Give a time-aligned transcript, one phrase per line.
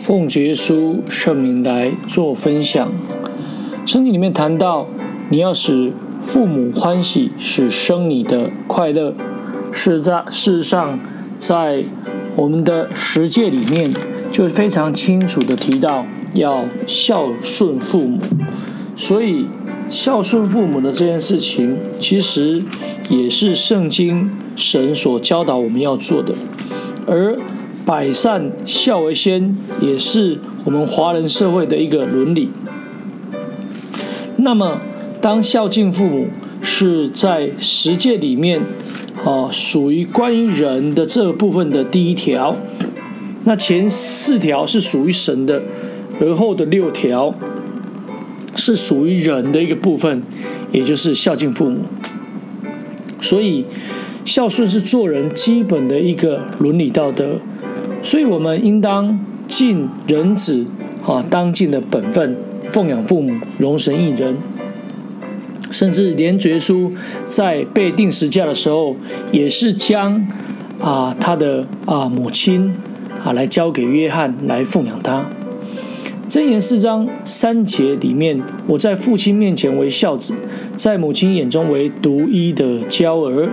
[0.00, 2.90] 奉主耶稣圣名来做分享。
[3.84, 4.86] 圣经里面谈到，
[5.28, 5.92] 你要使
[6.22, 9.14] 父母欢喜，使生你的快乐。
[9.70, 10.98] 是在事实上，
[11.38, 11.84] 在
[12.34, 13.92] 我们的十诫里面，
[14.32, 18.18] 就非常清楚的提到要孝顺父母。
[18.96, 19.44] 所以，
[19.90, 22.62] 孝顺父母的这件事情，其实
[23.10, 26.34] 也是圣经神所教导我们要做的。
[27.06, 27.38] 而
[27.84, 32.50] 百善孝为先，也是我们华人社会的一个伦理。
[34.36, 34.80] 那么，
[35.20, 36.28] 当孝敬父母
[36.62, 38.62] 是在十诫里面，
[39.24, 42.56] 啊，属于关于人的这部分的第一条。
[43.44, 45.62] 那前四条是属于神的，
[46.20, 47.34] 而后的六条
[48.54, 50.22] 是属于人的一个部分，
[50.70, 51.80] 也就是孝敬父母。
[53.20, 53.64] 所以，
[54.24, 57.40] 孝顺是做人基本的一个伦理道德。
[58.02, 60.66] 所以我们应当尽人子
[61.06, 62.36] 啊当尽的本分，
[62.70, 64.36] 奉养父母，荣神一人。
[65.70, 66.90] 甚至连主耶稣
[67.28, 68.96] 在被钉十架的时候，
[69.30, 70.26] 也是将
[70.80, 72.72] 啊他的啊母亲
[73.24, 75.26] 啊来交给约翰来奉养他。
[76.28, 80.34] 箴言四章三节里面，我在父亲面前为孝子，
[80.76, 83.50] 在母亲眼中为独一的娇儿。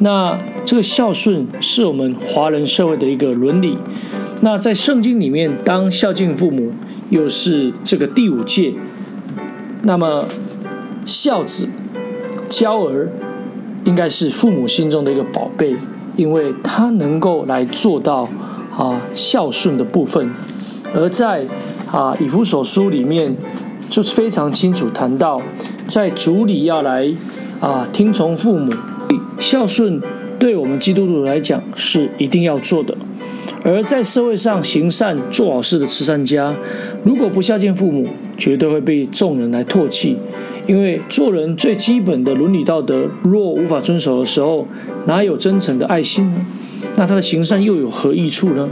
[0.00, 3.78] 那这个孝顺是我们华人社会的一个伦理。
[4.40, 6.72] 那在圣经里面，当孝敬父母
[7.08, 8.74] 又是这个第五戒。
[9.84, 10.26] 那么
[11.04, 11.68] 孝子、
[12.48, 13.10] 娇儿
[13.84, 15.76] 应该是父母心中的一个宝贝，
[16.16, 18.28] 因为他能够来做到
[18.76, 20.30] 啊孝顺的部分。
[20.94, 21.46] 而在
[21.90, 23.34] 啊以弗所书里面，
[23.88, 25.40] 就是非常清楚谈到，
[25.86, 27.14] 在主里要来
[27.60, 28.72] 啊听从父母。
[29.38, 30.00] 孝顺
[30.38, 32.96] 对我们基督徒来讲是一定要做的，
[33.62, 36.54] 而在社会上行善做好事的慈善家，
[37.04, 40.16] 如果不孝敬父母，绝对会被众人来唾弃。
[40.66, 44.66] 因为做人最基本的伦理道德，若无法遵守的时候，
[45.06, 46.36] 哪有真诚的爱心呢？
[46.96, 48.68] 那他的行善又有何益处呢？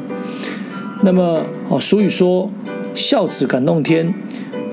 [1.03, 2.51] 那么啊，所以说
[2.95, 4.15] 孝子感动天，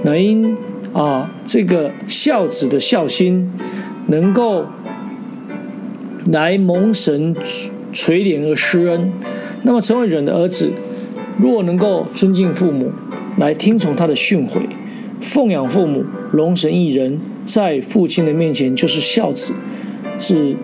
[0.03, 0.55] 能因
[0.93, 3.51] 啊这个孝子的孝心
[4.07, 4.65] 能够。
[6.31, 7.35] 来蒙神
[7.91, 9.11] 垂怜而施恩，
[9.63, 10.71] 那么成为人的儿子，
[11.39, 12.91] 若能够尊敬父母，
[13.37, 14.61] 来听从他的训诲，
[15.21, 19.53] 奉养父母，龙神一人，在父亲的面前就是孝子，
[20.19, 20.55] 是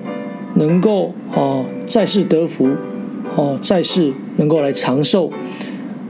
[0.54, 2.70] 能够啊在世得福，
[3.36, 5.34] 哦在世能够来长寿，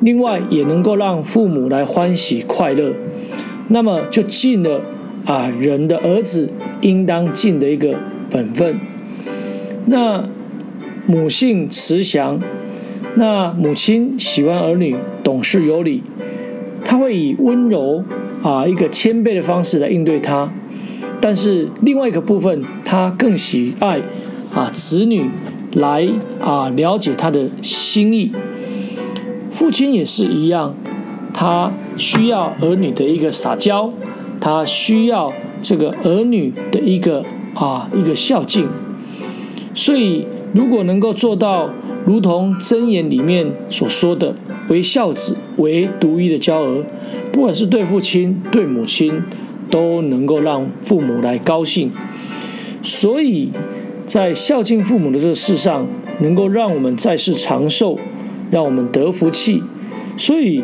[0.01, 2.93] 另外也能够让父母来欢喜快乐，
[3.69, 4.81] 那么就尽了
[5.23, 6.49] 啊人的儿子
[6.81, 7.95] 应当尽的一个
[8.29, 8.77] 本分。
[9.87, 10.23] 那
[11.05, 12.41] 母性慈祥，
[13.15, 16.01] 那母亲喜欢儿女懂事有礼，
[16.83, 18.03] 她会以温柔
[18.41, 20.51] 啊一个谦卑的方式来应对他。
[21.21, 24.01] 但是另外一个部分，她更喜爱
[24.53, 25.29] 啊子女
[25.73, 26.07] 来
[26.39, 28.31] 啊了解他的心意。
[29.51, 30.75] 父亲也是一样，
[31.33, 33.93] 他需要儿女的一个撒娇，
[34.39, 35.31] 他需要
[35.61, 37.23] 这个儿女的一个
[37.53, 38.67] 啊一个孝敬。
[39.75, 41.69] 所以，如果能够做到，
[42.05, 44.33] 如同箴言里面所说的，
[44.69, 46.85] 为孝子，为独一的娇儿，
[47.33, 49.21] 不管是对父亲、对母亲，
[49.69, 51.91] 都能够让父母来高兴。
[52.81, 53.51] 所以
[54.05, 55.85] 在孝敬父母的这个事上，
[56.21, 57.99] 能够让我们在世长寿，
[58.49, 59.61] 让我们得福气。
[60.15, 60.63] 所以，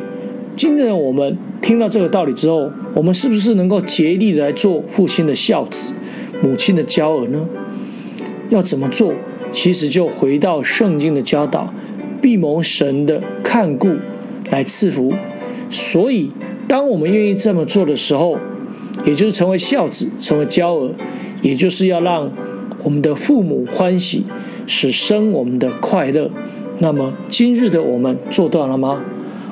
[0.55, 5.93] 今天的我们听到这个道理之后，我们是不是能够竭力来做父亲的孝子，
[6.41, 7.49] 母亲的娇儿呢？
[8.51, 9.13] 要怎么做？
[9.49, 11.73] 其实就回到圣经的教导，
[12.21, 13.95] 必蒙神的看顾
[14.49, 15.13] 来赐福。
[15.69, 16.31] 所以，
[16.67, 18.37] 当我们愿意这么做的时候，
[19.05, 20.93] 也就是成为孝子，成为娇儿，
[21.41, 22.29] 也就是要让
[22.83, 24.25] 我们的父母欢喜，
[24.67, 26.29] 使生我们的快乐。
[26.79, 29.01] 那么，今日的我们做到了吗？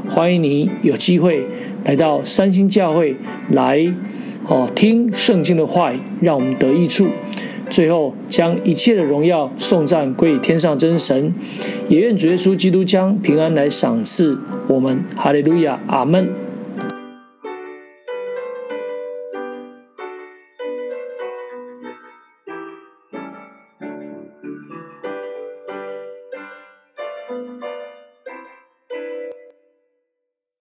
[0.09, 1.45] 欢迎你有机会
[1.85, 3.15] 来到三星教会
[3.51, 3.93] 来，
[4.47, 7.07] 哦，听圣经的话语，让我们得益处。
[7.69, 11.33] 最后，将一切的荣耀送赞归于天上真神，
[11.87, 15.03] 也愿主耶稣基督将平安来赏赐我们。
[15.15, 16.29] 哈利路亚，阿门。